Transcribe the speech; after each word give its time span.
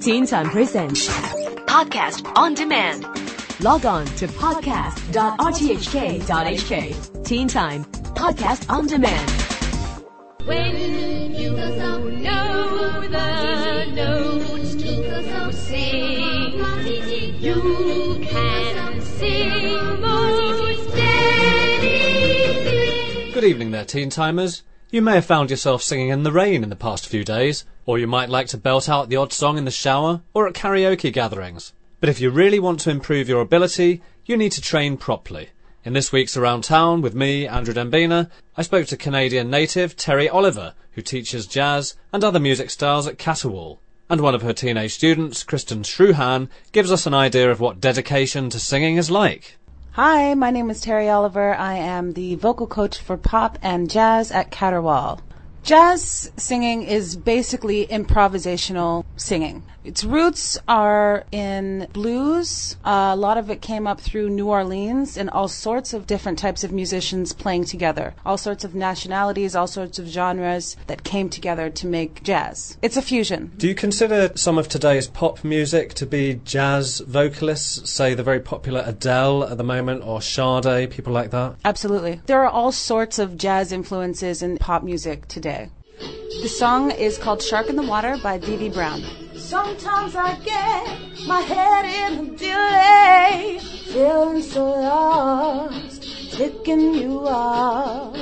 Teen 0.00 0.26
Time 0.26 0.50
Presents 0.50 1.06
Podcast 1.66 2.26
on 2.36 2.54
demand. 2.54 3.04
Log 3.62 3.86
on 3.86 4.04
to 4.16 4.26
podcast.rthk.hk. 4.26 7.24
Teen 7.24 7.46
Time 7.46 7.84
Podcast 7.84 8.68
on 8.68 8.88
Demand. 8.88 9.30
When 10.46 10.74
you 11.32 11.52
know 11.52 13.00
the 13.08 13.86
notes 13.94 14.74
to 14.74 15.52
sing, 15.52 16.54
you 17.40 18.18
can 18.20 19.00
sing 19.00 20.00
most 20.00 20.90
anything. 20.96 23.32
Good 23.32 23.44
evening 23.44 23.70
there, 23.70 23.84
teen 23.84 24.10
timers. 24.10 24.64
You 24.94 25.02
may 25.02 25.16
have 25.16 25.24
found 25.24 25.50
yourself 25.50 25.82
singing 25.82 26.10
in 26.10 26.22
the 26.22 26.30
rain 26.30 26.62
in 26.62 26.70
the 26.70 26.76
past 26.76 27.08
few 27.08 27.24
days, 27.24 27.64
or 27.84 27.98
you 27.98 28.06
might 28.06 28.28
like 28.28 28.46
to 28.46 28.56
belt 28.56 28.88
out 28.88 29.08
the 29.08 29.16
odd 29.16 29.32
song 29.32 29.58
in 29.58 29.64
the 29.64 29.72
shower 29.72 30.22
or 30.32 30.46
at 30.46 30.54
karaoke 30.54 31.12
gatherings. 31.12 31.72
But 31.98 32.10
if 32.10 32.20
you 32.20 32.30
really 32.30 32.60
want 32.60 32.78
to 32.78 32.90
improve 32.90 33.28
your 33.28 33.40
ability, 33.40 34.02
you 34.24 34.36
need 34.36 34.52
to 34.52 34.60
train 34.60 34.96
properly. 34.96 35.48
In 35.84 35.94
this 35.94 36.12
week's 36.12 36.36
Around 36.36 36.62
Town 36.62 37.02
with 37.02 37.12
me, 37.12 37.44
Andrew 37.44 37.74
Dembina, 37.74 38.30
I 38.56 38.62
spoke 38.62 38.86
to 38.86 38.96
Canadian 38.96 39.50
native 39.50 39.96
Terry 39.96 40.28
Oliver, 40.28 40.74
who 40.92 41.02
teaches 41.02 41.48
jazz 41.48 41.96
and 42.12 42.22
other 42.22 42.38
music 42.38 42.70
styles 42.70 43.08
at 43.08 43.18
Caterwall. 43.18 43.80
And 44.08 44.20
one 44.20 44.36
of 44.36 44.42
her 44.42 44.52
teenage 44.52 44.94
students, 44.94 45.42
Kristen 45.42 45.82
Shruhan, 45.82 46.48
gives 46.70 46.92
us 46.92 47.04
an 47.04 47.14
idea 47.14 47.50
of 47.50 47.58
what 47.58 47.80
dedication 47.80 48.48
to 48.50 48.60
singing 48.60 48.96
is 48.96 49.10
like. 49.10 49.56
Hi, 49.96 50.34
my 50.34 50.50
name 50.50 50.70
is 50.70 50.80
Terry 50.80 51.08
Oliver. 51.08 51.54
I 51.54 51.74
am 51.74 52.14
the 52.14 52.34
vocal 52.34 52.66
coach 52.66 52.98
for 52.98 53.16
pop 53.16 53.60
and 53.62 53.88
jazz 53.88 54.32
at 54.32 54.50
Caterwall. 54.50 55.20
Jazz 55.64 56.30
singing 56.36 56.82
is 56.82 57.16
basically 57.16 57.86
improvisational 57.86 59.06
singing. 59.16 59.62
Its 59.82 60.04
roots 60.04 60.58
are 60.68 61.24
in 61.32 61.86
blues. 61.92 62.76
Uh, 62.84 63.10
a 63.12 63.16
lot 63.16 63.38
of 63.38 63.50
it 63.50 63.62
came 63.62 63.86
up 63.86 64.00
through 64.00 64.28
New 64.30 64.48
Orleans 64.48 65.16
and 65.16 65.30
all 65.30 65.48
sorts 65.48 65.94
of 65.94 66.06
different 66.06 66.38
types 66.38 66.64
of 66.64 66.72
musicians 66.72 67.32
playing 67.32 67.64
together. 67.64 68.14
All 68.26 68.38
sorts 68.38 68.64
of 68.64 68.74
nationalities, 68.74 69.54
all 69.54 69.66
sorts 69.66 69.98
of 69.98 70.06
genres 70.06 70.76
that 70.86 71.04
came 71.04 71.28
together 71.30 71.70
to 71.70 71.86
make 71.86 72.22
jazz. 72.22 72.76
It's 72.82 72.96
a 72.98 73.02
fusion. 73.02 73.52
Do 73.56 73.66
you 73.66 73.74
consider 73.74 74.32
some 74.34 74.58
of 74.58 74.68
today's 74.68 75.06
pop 75.06 75.44
music 75.44 75.94
to 75.94 76.06
be 76.06 76.40
jazz 76.44 77.00
vocalists, 77.00 77.90
say 77.90 78.14
the 78.14 78.22
very 78.22 78.40
popular 78.40 78.82
Adele 78.86 79.44
at 79.44 79.56
the 79.56 79.64
moment, 79.64 80.02
or 80.04 80.20
Sade, 80.20 80.90
people 80.90 81.12
like 81.12 81.30
that? 81.30 81.56
Absolutely. 81.64 82.20
There 82.26 82.42
are 82.42 82.50
all 82.50 82.72
sorts 82.72 83.18
of 83.18 83.38
jazz 83.38 83.72
influences 83.72 84.42
in 84.42 84.58
pop 84.58 84.82
music 84.82 85.28
today. 85.28 85.53
The 85.98 86.48
song 86.48 86.90
is 86.90 87.18
called 87.18 87.42
Shark 87.42 87.68
in 87.68 87.76
the 87.76 87.82
Water 87.82 88.16
by 88.22 88.38
Dee 88.38 88.68
Brown. 88.68 89.02
Sometimes 89.34 90.14
I 90.16 90.34
get 90.44 91.26
my 91.26 91.40
head 91.40 91.84
in 91.84 92.30
the 92.30 92.36
delay, 92.36 93.60
feeling 93.86 94.42
so 94.42 94.64
lost, 94.64 96.02
picking 96.32 96.94
you 96.94 97.20
up. 97.26 98.16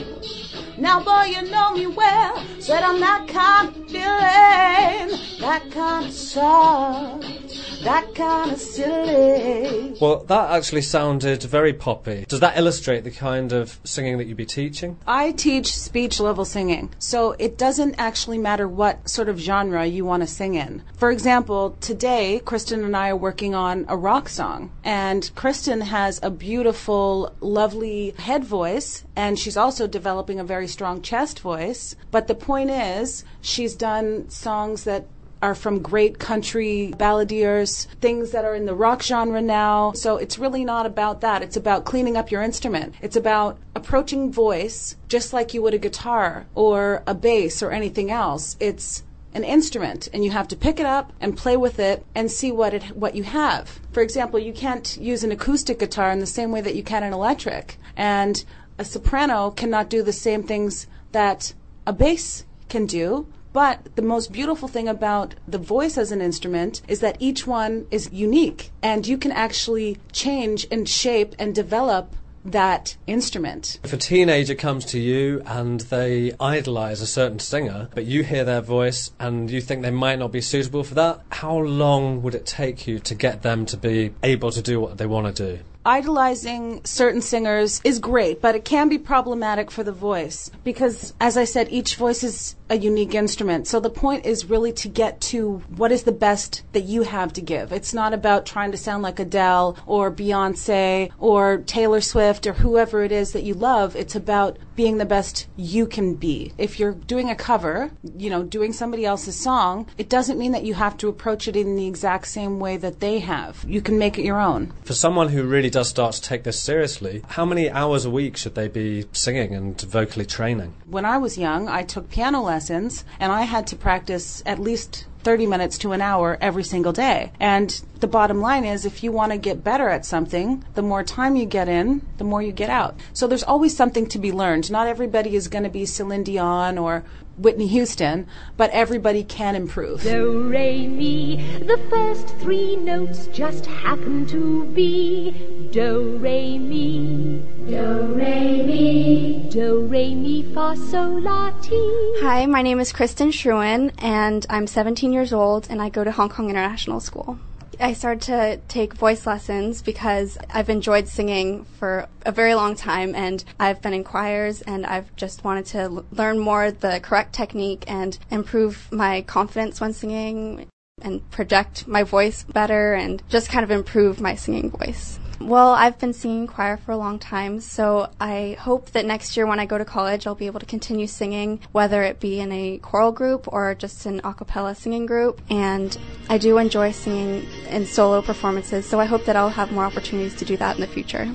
Now, 0.78 1.02
boy, 1.02 1.24
you 1.34 1.42
know 1.50 1.72
me 1.72 1.86
well, 1.86 2.44
said 2.58 2.82
I'm 2.82 3.00
that 3.00 3.28
kind 3.28 3.68
of 3.68 3.74
feeling, 3.90 5.20
that 5.40 5.70
kind 5.70 6.06
of 6.06 6.12
soft, 6.12 7.51
that 7.82 8.14
kind 8.14 8.52
of 8.52 8.60
silly. 8.60 9.96
Well, 10.00 10.24
that 10.24 10.50
actually 10.50 10.82
sounded 10.82 11.42
very 11.42 11.72
poppy. 11.72 12.24
Does 12.28 12.40
that 12.40 12.56
illustrate 12.56 13.04
the 13.04 13.10
kind 13.10 13.52
of 13.52 13.80
singing 13.84 14.18
that 14.18 14.26
you'd 14.26 14.36
be 14.36 14.46
teaching? 14.46 14.98
I 15.06 15.32
teach 15.32 15.76
speech 15.76 16.20
level 16.20 16.44
singing, 16.44 16.90
so 16.98 17.32
it 17.38 17.58
doesn't 17.58 17.96
actually 17.98 18.38
matter 18.38 18.68
what 18.68 19.08
sort 19.08 19.28
of 19.28 19.38
genre 19.38 19.84
you 19.84 20.04
want 20.04 20.22
to 20.22 20.26
sing 20.26 20.54
in. 20.54 20.82
For 20.96 21.10
example, 21.10 21.76
today, 21.80 22.40
Kristen 22.44 22.84
and 22.84 22.96
I 22.96 23.10
are 23.10 23.16
working 23.16 23.54
on 23.54 23.84
a 23.88 23.96
rock 23.96 24.28
song, 24.28 24.70
and 24.84 25.30
Kristen 25.34 25.80
has 25.82 26.20
a 26.22 26.30
beautiful, 26.30 27.34
lovely 27.40 28.14
head 28.18 28.44
voice, 28.44 29.04
and 29.16 29.38
she's 29.38 29.56
also 29.56 29.86
developing 29.86 30.38
a 30.38 30.44
very 30.44 30.68
strong 30.68 31.02
chest 31.02 31.40
voice. 31.40 31.96
But 32.10 32.28
the 32.28 32.34
point 32.34 32.70
is, 32.70 33.24
she's 33.40 33.74
done 33.74 34.28
songs 34.30 34.84
that 34.84 35.06
are 35.42 35.54
from 35.54 35.82
great 35.82 36.18
country 36.18 36.94
balladeers, 36.96 37.86
things 38.00 38.30
that 38.30 38.44
are 38.44 38.54
in 38.54 38.64
the 38.64 38.74
rock 38.74 39.02
genre 39.02 39.42
now. 39.42 39.92
So 39.92 40.16
it's 40.16 40.38
really 40.38 40.64
not 40.64 40.86
about 40.86 41.20
that. 41.20 41.42
It's 41.42 41.56
about 41.56 41.84
cleaning 41.84 42.16
up 42.16 42.30
your 42.30 42.42
instrument. 42.42 42.94
It's 43.02 43.16
about 43.16 43.58
approaching 43.74 44.32
voice 44.32 44.96
just 45.08 45.32
like 45.32 45.52
you 45.52 45.60
would 45.62 45.74
a 45.74 45.78
guitar 45.78 46.46
or 46.54 47.02
a 47.06 47.14
bass 47.14 47.62
or 47.62 47.72
anything 47.72 48.10
else. 48.10 48.56
It's 48.60 49.02
an 49.34 49.44
instrument 49.44 50.08
and 50.12 50.24
you 50.24 50.30
have 50.30 50.46
to 50.48 50.56
pick 50.56 50.78
it 50.78 50.86
up 50.86 51.12
and 51.20 51.36
play 51.36 51.56
with 51.56 51.78
it 51.78 52.04
and 52.14 52.30
see 52.30 52.52
what 52.52 52.74
it 52.74 52.96
what 52.96 53.14
you 53.14 53.24
have. 53.24 53.80
For 53.90 54.02
example, 54.02 54.38
you 54.38 54.52
can't 54.52 54.96
use 54.98 55.24
an 55.24 55.32
acoustic 55.32 55.78
guitar 55.78 56.10
in 56.10 56.20
the 56.20 56.26
same 56.26 56.52
way 56.52 56.60
that 56.60 56.74
you 56.74 56.82
can 56.82 57.02
an 57.02 57.12
electric. 57.12 57.78
And 57.96 58.44
a 58.78 58.84
soprano 58.84 59.50
cannot 59.50 59.90
do 59.90 60.02
the 60.02 60.12
same 60.12 60.42
things 60.42 60.86
that 61.12 61.54
a 61.86 61.92
bass 61.92 62.44
can 62.68 62.86
do. 62.86 63.26
But 63.52 63.94
the 63.96 64.02
most 64.02 64.32
beautiful 64.32 64.68
thing 64.68 64.88
about 64.88 65.34
the 65.46 65.58
voice 65.58 65.98
as 65.98 66.10
an 66.10 66.22
instrument 66.22 66.80
is 66.88 67.00
that 67.00 67.16
each 67.18 67.46
one 67.46 67.86
is 67.90 68.10
unique 68.12 68.70
and 68.82 69.06
you 69.06 69.18
can 69.18 69.32
actually 69.32 69.98
change 70.12 70.66
and 70.70 70.88
shape 70.88 71.34
and 71.38 71.54
develop 71.54 72.16
that 72.44 72.96
instrument. 73.06 73.78
If 73.84 73.92
a 73.92 73.96
teenager 73.96 74.54
comes 74.54 74.84
to 74.86 74.98
you 74.98 75.42
and 75.46 75.80
they 75.80 76.32
idolise 76.40 77.00
a 77.00 77.06
certain 77.06 77.38
singer, 77.38 77.88
but 77.94 78.04
you 78.04 78.24
hear 78.24 78.44
their 78.44 78.60
voice 78.60 79.12
and 79.20 79.50
you 79.50 79.60
think 79.60 79.82
they 79.82 79.90
might 79.90 80.18
not 80.18 80.32
be 80.32 80.40
suitable 80.40 80.82
for 80.82 80.94
that, 80.94 81.20
how 81.30 81.56
long 81.58 82.22
would 82.22 82.34
it 82.34 82.46
take 82.46 82.86
you 82.86 82.98
to 83.00 83.14
get 83.14 83.42
them 83.42 83.64
to 83.66 83.76
be 83.76 84.12
able 84.22 84.50
to 84.50 84.62
do 84.62 84.80
what 84.80 84.98
they 84.98 85.06
want 85.06 85.36
to 85.36 85.56
do? 85.56 85.62
Idolizing 85.84 86.84
certain 86.84 87.20
singers 87.20 87.80
is 87.84 87.98
great, 87.98 88.40
but 88.40 88.54
it 88.54 88.64
can 88.64 88.88
be 88.88 88.98
problematic 88.98 89.70
for 89.70 89.82
the 89.82 89.92
voice 89.92 90.50
because, 90.64 91.14
as 91.20 91.36
I 91.36 91.44
said, 91.44 91.68
each 91.70 91.96
voice 91.96 92.22
is 92.22 92.56
a 92.70 92.76
unique 92.76 93.14
instrument. 93.14 93.66
So 93.66 93.80
the 93.80 93.90
point 93.90 94.24
is 94.24 94.46
really 94.46 94.72
to 94.72 94.88
get 94.88 95.20
to 95.32 95.62
what 95.76 95.92
is 95.92 96.04
the 96.04 96.12
best 96.12 96.62
that 96.72 96.84
you 96.84 97.02
have 97.02 97.32
to 97.34 97.40
give. 97.40 97.72
It's 97.72 97.92
not 97.92 98.14
about 98.14 98.46
trying 98.46 98.72
to 98.72 98.78
sound 98.78 99.02
like 99.02 99.20
Adele 99.20 99.76
or 99.86 100.10
Beyonce 100.10 101.10
or 101.18 101.58
Taylor 101.58 102.00
Swift 102.00 102.46
or 102.46 102.54
whoever 102.54 103.02
it 103.02 103.12
is 103.12 103.32
that 103.32 103.42
you 103.42 103.54
love. 103.54 103.94
It's 103.94 104.14
about 104.14 104.58
being 104.76 104.98
the 104.98 105.04
best 105.04 105.46
you 105.56 105.86
can 105.86 106.14
be. 106.14 106.52
If 106.58 106.78
you're 106.78 106.92
doing 106.92 107.30
a 107.30 107.34
cover, 107.34 107.90
you 108.16 108.30
know, 108.30 108.42
doing 108.42 108.72
somebody 108.72 109.04
else's 109.04 109.36
song, 109.36 109.86
it 109.98 110.08
doesn't 110.08 110.38
mean 110.38 110.52
that 110.52 110.64
you 110.64 110.74
have 110.74 110.96
to 110.98 111.08
approach 111.08 111.48
it 111.48 111.56
in 111.56 111.76
the 111.76 111.86
exact 111.86 112.28
same 112.28 112.60
way 112.60 112.76
that 112.78 113.00
they 113.00 113.18
have. 113.20 113.64
You 113.66 113.80
can 113.80 113.98
make 113.98 114.18
it 114.18 114.24
your 114.24 114.40
own. 114.40 114.72
For 114.84 114.94
someone 114.94 115.28
who 115.28 115.44
really 115.44 115.70
does 115.70 115.88
start 115.88 116.14
to 116.14 116.22
take 116.22 116.44
this 116.44 116.60
seriously, 116.60 117.22
how 117.28 117.44
many 117.44 117.70
hours 117.70 118.04
a 118.04 118.10
week 118.10 118.36
should 118.36 118.54
they 118.54 118.68
be 118.68 119.06
singing 119.12 119.54
and 119.54 119.80
vocally 119.80 120.26
training? 120.26 120.74
When 120.86 121.04
I 121.04 121.18
was 121.18 121.38
young, 121.38 121.68
I 121.68 121.82
took 121.82 122.10
piano 122.10 122.42
lessons 122.42 123.04
and 123.18 123.32
I 123.32 123.42
had 123.42 123.66
to 123.68 123.76
practice 123.76 124.42
at 124.46 124.58
least 124.58 125.06
30 125.22 125.46
minutes 125.46 125.78
to 125.78 125.92
an 125.92 126.00
hour 126.00 126.38
every 126.40 126.64
single 126.64 126.92
day. 126.92 127.32
And 127.40 127.80
the 128.00 128.06
bottom 128.06 128.40
line 128.40 128.64
is 128.64 128.84
if 128.84 129.02
you 129.02 129.12
want 129.12 129.32
to 129.32 129.38
get 129.38 129.64
better 129.64 129.88
at 129.88 130.04
something, 130.04 130.64
the 130.74 130.82
more 130.82 131.04
time 131.04 131.36
you 131.36 131.46
get 131.46 131.68
in, 131.68 132.02
the 132.18 132.24
more 132.24 132.42
you 132.42 132.52
get 132.52 132.70
out. 132.70 132.98
So 133.12 133.26
there's 133.26 133.42
always 133.42 133.76
something 133.76 134.06
to 134.08 134.18
be 134.18 134.32
learned. 134.32 134.70
Not 134.70 134.86
everybody 134.86 135.36
is 135.36 135.48
going 135.48 135.64
to 135.64 135.70
be 135.70 135.86
Celine 135.86 136.24
Dion 136.24 136.78
or 136.78 137.04
Whitney 137.38 137.66
Houston, 137.68 138.26
but 138.56 138.70
everybody 138.70 139.24
can 139.24 139.54
improve. 139.56 140.02
Do, 140.02 140.48
re, 140.48 140.86
mi. 140.86 141.36
The 141.60 141.78
first 141.88 142.28
three 142.38 142.76
notes 142.76 143.26
just 143.28 143.66
happen 143.66 144.26
to 144.26 144.66
be 144.66 145.68
Do, 145.72 146.18
re, 146.20 146.58
mi. 146.58 147.42
Do, 147.66 148.12
re, 148.14 148.62
mi. 148.62 149.31
Do, 149.52 149.84
re, 149.84 150.14
mi, 150.14 150.42
fa, 150.42 150.74
sol, 150.74 151.20
la, 151.20 151.50
ti. 151.60 151.76
Hi, 152.22 152.46
my 152.46 152.62
name 152.62 152.80
is 152.80 152.90
Kristen 152.90 153.30
Shruin, 153.30 153.92
and 153.98 154.46
I'm 154.48 154.66
17 154.66 155.12
years 155.12 155.30
old, 155.30 155.66
and 155.68 155.82
I 155.82 155.90
go 155.90 156.04
to 156.04 156.10
Hong 156.10 156.30
Kong 156.30 156.48
International 156.48 157.00
School. 157.00 157.38
I 157.78 157.92
started 157.92 158.22
to 158.22 158.60
take 158.68 158.94
voice 158.94 159.26
lessons 159.26 159.82
because 159.82 160.38
I've 160.48 160.70
enjoyed 160.70 161.06
singing 161.06 161.66
for 161.78 162.08
a 162.24 162.32
very 162.32 162.54
long 162.54 162.76
time 162.76 163.14
and 163.14 163.44
I've 163.60 163.82
been 163.82 163.92
in 163.92 164.04
choirs 164.04 164.62
and 164.62 164.86
I've 164.86 165.14
just 165.16 165.44
wanted 165.44 165.66
to 165.66 165.78
l- 165.80 166.04
learn 166.12 166.38
more 166.38 166.70
the 166.70 167.00
correct 167.02 167.34
technique 167.34 167.84
and 167.86 168.18
improve 168.30 168.90
my 168.90 169.20
confidence 169.20 169.82
when 169.82 169.92
singing 169.92 170.66
and 171.02 171.28
project 171.30 171.86
my 171.86 172.04
voice 172.04 172.44
better 172.44 172.94
and 172.94 173.22
just 173.28 173.50
kind 173.50 173.64
of 173.64 173.70
improve 173.70 174.18
my 174.18 174.34
singing 174.34 174.70
voice. 174.70 175.18
Well, 175.44 175.72
I've 175.72 175.98
been 175.98 176.12
singing 176.12 176.46
choir 176.46 176.76
for 176.76 176.92
a 176.92 176.96
long 176.96 177.18
time, 177.18 177.60
so 177.60 178.08
I 178.20 178.56
hope 178.60 178.92
that 178.92 179.04
next 179.04 179.36
year 179.36 179.46
when 179.46 179.58
I 179.58 179.66
go 179.66 179.76
to 179.76 179.84
college, 179.84 180.26
I'll 180.26 180.34
be 180.34 180.46
able 180.46 180.60
to 180.60 180.66
continue 180.66 181.06
singing, 181.06 181.60
whether 181.72 182.02
it 182.02 182.20
be 182.20 182.40
in 182.40 182.52
a 182.52 182.78
choral 182.78 183.12
group 183.12 183.52
or 183.52 183.74
just 183.74 184.06
an 184.06 184.20
a 184.24 184.34
cappella 184.34 184.74
singing 184.74 185.04
group. 185.04 185.40
And 185.50 185.96
I 186.28 186.38
do 186.38 186.58
enjoy 186.58 186.92
singing 186.92 187.46
in 187.68 187.86
solo 187.86 188.22
performances, 188.22 188.86
so 188.86 189.00
I 189.00 189.04
hope 189.04 189.24
that 189.24 189.36
I'll 189.36 189.50
have 189.50 189.72
more 189.72 189.84
opportunities 189.84 190.36
to 190.36 190.44
do 190.44 190.56
that 190.58 190.76
in 190.76 190.80
the 190.80 190.86
future. 190.86 191.28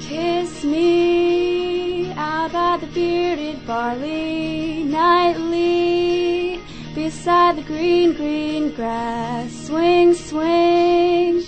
Kiss 0.00 0.62
me 0.64 2.12
out 2.12 2.52
by 2.52 2.76
the 2.76 2.86
bearded 2.88 3.66
barley 3.66 4.84
nightly. 4.84 6.60
Beside 6.94 7.56
the 7.56 7.62
green, 7.62 8.12
green 8.12 8.72
grass, 8.74 9.50
swing, 9.66 10.14
swing, 10.14 11.42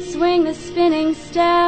swing 0.00 0.44
the 0.44 0.54
spinning 0.54 1.14
staff 1.14 1.61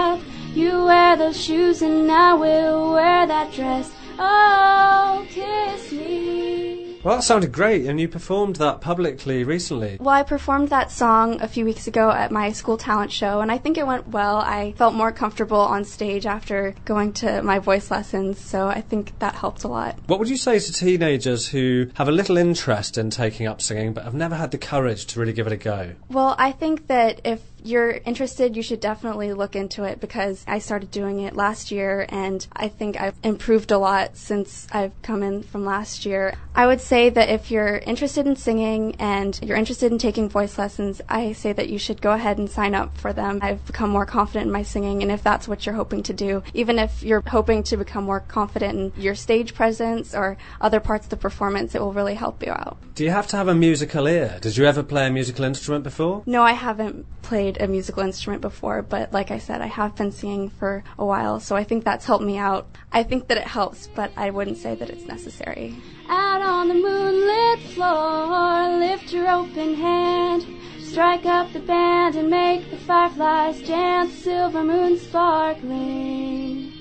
those 1.25 1.43
shoes 1.43 1.81
and 1.81 2.13
I 2.13 2.35
will 2.35 2.93
wear 2.93 3.27
that 3.27 3.51
dress. 3.51 3.91
Oh, 4.19 5.27
kiss 5.31 5.91
me. 5.91 7.01
Well, 7.03 7.17
that 7.17 7.23
sounded 7.23 7.53
great, 7.53 7.87
and 7.87 8.01
you 8.01 8.09
performed 8.09 8.57
that 8.57 8.81
publicly 8.81 9.45
recently. 9.45 9.99
Well, 10.01 10.15
I 10.15 10.23
performed 10.23 10.69
that 10.69 10.91
song 10.91 11.41
a 11.43 11.49
few 11.49 11.65
weeks 11.67 11.87
ago 11.87 12.11
at 12.11 12.31
my 12.31 12.53
school 12.53 12.79
talent 12.79 13.13
show, 13.13 13.41
and 13.41 13.53
I 13.53 13.59
think 13.59 13.77
it 13.77 13.87
went 13.87 14.09
well. 14.09 14.37
I 14.39 14.73
felt 14.73 14.95
more 14.95 15.13
comfortable 15.13 15.61
on 15.61 15.85
stage 15.85 16.25
after 16.25 16.75
going 16.87 17.13
to 17.15 17.43
my 17.43 17.59
voice 17.59 17.91
lessons, 17.91 18.39
so 18.39 18.69
I 18.69 18.81
think 18.81 19.19
that 19.19 19.35
helped 19.35 19.65
a 19.65 19.69
lot. 19.69 19.99
What 20.07 20.19
would 20.19 20.31
you 20.31 20.39
say 20.39 20.59
to 20.59 20.73
teenagers 20.73 21.49
who 21.49 21.91
have 21.95 22.09
a 22.09 22.13
little 22.13 22.39
interest 22.39 22.97
in 22.97 23.11
taking 23.11 23.47
up 23.47 23.61
singing 23.61 23.93
but 23.93 24.05
have 24.05 24.15
never 24.15 24.35
had 24.35 24.51
the 24.51 24.59
courage 24.59 25.05
to 25.07 25.21
really 25.21 25.35
give 25.35 25.47
it 25.47 25.53
a 25.53 25.59
go? 25.59 25.93
Well, 26.09 26.35
I 26.39 26.53
think 26.53 26.87
that 26.87 27.21
if 27.25 27.43
you're 27.65 27.93
interested, 28.05 28.57
you 28.57 28.63
should 28.63 28.81
definitely 28.81 29.33
look 29.33 29.57
into 29.57 29.85
it 29.85 29.99
because 30.01 30.45
I 30.47 30.59
started 30.59 30.91
doing 30.91 31.21
it 31.21 31.35
last 31.35 31.71
year 31.71 32.07
and 32.11 32.47
I 32.53 32.69
think 32.69 33.01
I've 33.01 33.17
improved 33.23 33.73
a 33.73 33.79
lot 33.79 34.17
since 34.17 34.67
I've 34.71 34.93
come 35.03 35.23
in 35.23 35.43
from 35.43 35.65
last 35.65 36.05
year. 36.05 36.35
I 36.55 36.67
would 36.67 36.81
say 36.81 37.09
that 37.09 37.31
if 37.31 37.51
you're 37.51 37.79
interested 37.79 38.27
in 38.27 38.37
singing 38.37 38.95
and 38.99 39.39
you're 39.43 39.57
interested 39.57 39.91
in 39.91 39.99
taking 39.99 40.29
voice 40.29 40.59
lessons, 40.59 41.01
I 41.09 41.33
say 41.33 41.53
that 41.55 41.71
you 41.71 41.79
should 41.79 42.03
go 42.03 42.13
ahead 42.13 42.39
and 42.39 42.51
sign 42.51 42.75
up 42.75 42.97
for 42.99 43.13
them. 43.13 43.41
I've 43.43 43.65
become 43.67 43.91
more 43.91 44.07
confident 44.07 44.47
in 44.47 44.53
my 44.53 44.63
singing 44.63 45.03
and 45.03 45.11
if 45.11 45.23
that's 45.23 45.49
what 45.49 45.65
you're 45.65 45.75
hoping 45.75 46.03
to 46.05 46.13
do, 46.13 46.43
even 46.53 46.79
if 46.79 47.03
you're 47.03 47.23
hoping 47.27 47.63
to 47.65 47.77
become 47.79 48.05
more 48.05 48.21
confident 48.21 48.95
in 48.97 49.03
your 49.03 49.15
stage 49.15 49.55
presence 49.55 50.15
or 50.15 50.37
other 50.61 50.81
parts 50.81 51.07
of 51.07 51.11
the 51.11 51.17
performance, 51.17 51.75
it 51.75 51.81
will 51.81 51.95
really 51.95 52.15
help 52.15 52.45
you 52.45 52.53
out. 52.53 52.77
Do 52.95 53.05
you 53.05 53.11
have 53.11 53.27
to 53.29 53.37
have 53.37 53.49
a 53.49 53.55
musical 53.55 54.07
ear? 54.07 54.39
Did 54.41 54.57
you 54.57 54.67
ever 54.67 54.83
play 54.83 55.07
a 55.07 55.11
musical 55.11 55.45
instrument 55.45 55.83
before? 55.83 56.23
No, 56.27 56.43
I 56.43 56.53
haven't 56.53 57.07
played 57.55 57.69
a 57.69 57.71
musical 57.71 58.03
instrument 58.03 58.43
before, 58.43 58.83
but 58.83 59.13
like 59.13 59.31
I 59.31 59.39
said, 59.39 59.61
I 59.61 59.67
have 59.67 59.95
been 59.97 60.13
singing 60.13 60.51
for 60.51 60.83
a 60.99 61.05
while, 61.05 61.41
so 61.41 61.57
I 61.57 61.65
think 61.65 61.85
that's 61.85 62.07
helped 62.07 62.25
me 62.25 62.39
out. 62.39 62.67
I 62.93 63.03
think 63.03 63.29
that 63.29 63.39
it 63.39 63.47
helps, 63.47 63.87
but 63.87 64.11
I 64.17 64.31
wouldn't 64.31 64.59
say 64.59 64.75
that 64.75 64.91
it's 64.91 65.07
necessary. 65.07 65.75
Out 66.09 66.43
on 66.43 66.69
the 66.69 66.75
moonlit 66.75 67.61
floor, 67.75 68.79
lift 68.79 69.13
your 69.13 69.29
open 69.29 69.75
hand, 69.75 70.47
strike 70.81 71.27
up 71.27 71.53
the 71.53 71.61
band 71.61 72.17
and 72.17 72.31
make 72.31 72.71
the 72.71 72.77
fireflies 72.79 73.61
dance, 73.63 74.13
silver 74.13 74.63
moon 74.63 74.99
sparkling. 74.99 76.73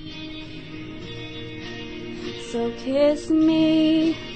So 2.52 2.72
kiss 2.78 3.30
me. 3.30 4.32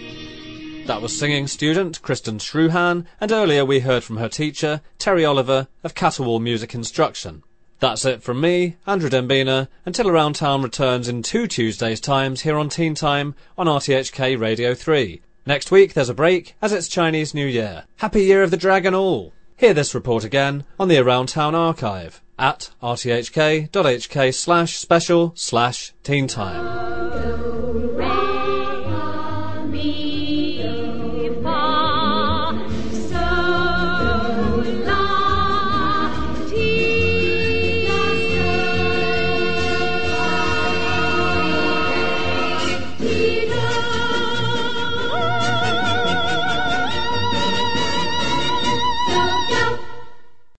That 0.88 1.02
was 1.02 1.20
singing 1.20 1.48
student 1.48 2.02
Kristen 2.02 2.38
Shruhan, 2.38 3.06
and 3.20 3.30
earlier 3.30 3.66
we 3.66 3.82
heard 3.82 4.06
from 4.06 4.16
her 4.18 4.30
teacher, 4.30 4.80
Terry 4.98 5.26
Oliver, 5.26 5.68
of 5.84 5.94
Catterwall 5.94 6.40
Music 6.40 6.74
Instruction. 6.74 7.44
That's 7.80 8.06
it 8.06 8.24
from 8.24 8.40
me, 8.40 8.78
Andrew 8.88 9.10
Dembina, 9.10 9.68
until 9.86 10.08
Around 10.08 10.36
Town 10.36 10.62
returns 10.62 11.10
in 11.10 11.24
two 11.24 11.46
Tuesdays' 11.46 12.00
times 12.00 12.42
here 12.42 12.58
on 12.58 12.70
Teen 12.70 12.96
Time 12.96 13.36
on 13.58 13.68
RTHK 13.68 14.40
Radio 14.40 14.74
3. 14.74 15.20
Next 15.46 15.72
week 15.72 15.94
there's 15.94 16.08
a 16.08 16.14
break 16.14 16.56
as 16.62 16.72
it's 16.72 16.88
Chinese 16.88 17.34
New 17.34 17.48
Year. 17.48 17.84
Happy 17.98 18.24
Year 18.24 18.42
of 18.42 18.52
the 18.52 18.56
Dragon 18.56 18.96
all! 18.96 19.34
Hear 19.58 19.74
this 19.74 19.94
report 19.94 20.24
again 20.24 20.64
on 20.80 20.88
the 20.88 21.00
Around 21.00 21.28
Town 21.28 21.54
archive 21.54 22.22
at 22.40 22.70
rthk.hk 22.82 24.34
slash 24.34 24.78
special 24.78 25.34
slash 25.36 25.94
teen 26.04 26.28
time. 26.28 26.87